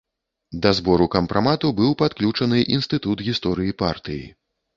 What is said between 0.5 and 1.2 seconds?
Да збору